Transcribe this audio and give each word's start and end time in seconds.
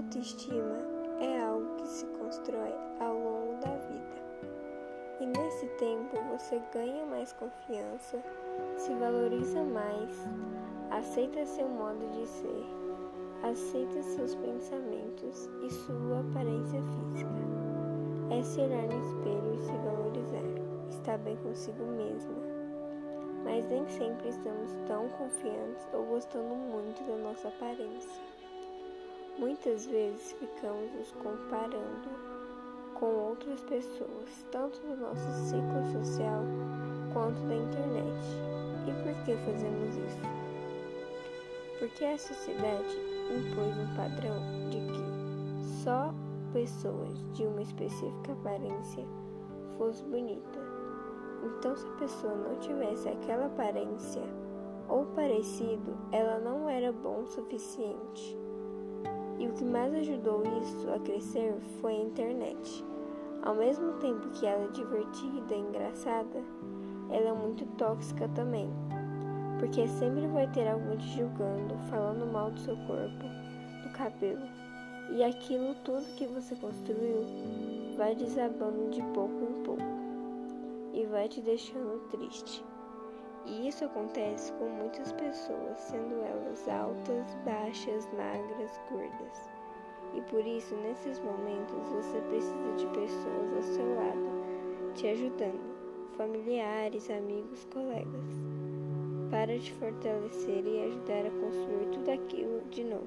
autoestima 0.00 0.76
é 1.20 1.42
algo 1.42 1.76
que 1.76 1.86
se 1.86 2.06
constrói 2.06 2.72
ao 3.00 3.14
longo 3.14 3.60
da 3.60 3.76
vida. 3.76 4.20
E 5.20 5.26
nesse 5.26 5.66
tempo 5.76 6.16
você 6.30 6.60
ganha 6.72 7.04
mais 7.04 7.34
confiança, 7.34 8.18
se 8.78 8.94
valoriza 8.94 9.62
mais, 9.62 10.10
aceita 10.90 11.44
seu 11.44 11.68
modo 11.68 12.00
de 12.12 12.26
ser, 12.26 12.66
aceita 13.42 14.02
seus 14.02 14.34
pensamentos 14.36 15.50
e 15.62 15.70
sua 15.70 16.20
aparência 16.20 16.80
física. 16.82 17.30
É 18.30 18.42
se 18.42 18.60
olhar 18.60 18.82
no 18.84 19.00
espelho 19.02 19.54
e 19.54 19.58
se 19.58 19.72
valorizar, 19.72 20.88
estar 20.88 21.18
bem 21.18 21.36
consigo 21.36 21.84
mesma 21.84 22.60
mas 23.42 23.66
nem 23.70 23.88
sempre 23.88 24.28
estamos 24.28 24.70
tão 24.86 25.08
confiantes 25.08 25.88
ou 25.94 26.04
gostando 26.04 26.54
muito 26.54 27.02
da 27.04 27.16
nossa 27.16 27.48
aparência. 27.48 28.20
Muitas 29.40 29.86
vezes 29.86 30.32
ficamos 30.32 30.92
nos 30.92 31.12
comparando 31.12 32.10
com 32.92 33.06
outras 33.06 33.58
pessoas, 33.62 34.44
tanto 34.52 34.78
do 34.82 34.94
nosso 34.98 35.32
ciclo 35.48 35.82
social 35.90 36.42
quanto 37.14 37.40
da 37.48 37.54
internet. 37.54 38.20
E 38.86 38.92
por 39.02 39.24
que 39.24 39.34
fazemos 39.38 39.96
isso? 39.96 40.20
Porque 41.78 42.04
a 42.04 42.18
sociedade 42.18 42.98
impôs 43.30 43.78
um 43.78 43.96
padrão 43.96 44.36
de 44.68 44.76
que 44.76 45.82
só 45.82 46.12
pessoas 46.52 47.24
de 47.32 47.46
uma 47.46 47.62
específica 47.62 48.32
aparência 48.32 49.06
fosse 49.78 50.04
bonita. 50.04 50.58
Então, 51.42 51.74
se 51.74 51.86
a 51.86 51.92
pessoa 51.92 52.34
não 52.34 52.58
tivesse 52.58 53.08
aquela 53.08 53.46
aparência 53.46 54.22
ou 54.86 55.06
parecido, 55.06 55.96
ela 56.12 56.38
não 56.40 56.68
era 56.68 56.92
bom 56.92 57.22
o 57.22 57.26
suficiente. 57.26 58.38
E 59.40 59.48
o 59.48 59.52
que 59.54 59.64
mais 59.64 59.94
ajudou 59.94 60.42
isso 60.62 60.90
a 60.94 60.98
crescer 60.98 61.54
foi 61.80 61.94
a 61.94 62.02
internet. 62.02 62.84
Ao 63.42 63.54
mesmo 63.54 63.94
tempo 63.94 64.28
que 64.34 64.44
ela 64.44 64.64
é 64.64 64.68
divertida 64.68 65.54
e 65.54 65.60
engraçada, 65.60 66.44
ela 67.08 67.30
é 67.30 67.32
muito 67.32 67.64
tóxica 67.78 68.28
também, 68.28 68.68
porque 69.58 69.88
sempre 69.88 70.26
vai 70.26 70.46
ter 70.48 70.68
alguém 70.68 70.98
te 70.98 71.16
julgando, 71.16 71.74
falando 71.88 72.30
mal 72.30 72.50
do 72.50 72.60
seu 72.60 72.76
corpo, 72.86 73.24
do 73.82 73.90
cabelo, 73.94 74.46
e 75.10 75.24
aquilo 75.24 75.74
tudo 75.84 76.04
que 76.16 76.26
você 76.26 76.54
construiu 76.56 77.24
vai 77.96 78.14
desabando 78.14 78.90
de 78.90 79.02
pouco 79.14 79.42
em 79.42 79.62
pouco 79.64 79.82
e 80.92 81.06
vai 81.06 81.28
te 81.28 81.40
deixando 81.40 81.98
triste. 82.10 82.62
E 83.46 83.68
isso 83.68 83.84
acontece 83.84 84.52
com 84.54 84.68
muitas 84.68 85.12
pessoas, 85.12 85.80
sendo 85.80 86.22
elas 86.22 86.68
altas, 86.68 87.34
baixas, 87.44 88.08
magras, 88.12 88.80
gordas. 88.90 89.50
E 90.14 90.20
por 90.22 90.44
isso, 90.46 90.74
nesses 90.76 91.18
momentos, 91.20 91.88
você 91.88 92.20
precisa 92.28 92.72
de 92.76 92.86
pessoas 92.88 93.54
ao 93.56 93.62
seu 93.62 93.94
lado, 93.94 94.92
te 94.94 95.06
ajudando, 95.08 95.60
familiares, 96.16 97.08
amigos, 97.10 97.66
colegas, 97.72 98.42
para 99.30 99.58
te 99.58 99.72
fortalecer 99.74 100.66
e 100.66 100.84
ajudar 100.84 101.26
a 101.26 101.30
construir 101.30 101.86
tudo 101.92 102.10
aquilo 102.10 102.60
de 102.70 102.84
novo. 102.84 103.06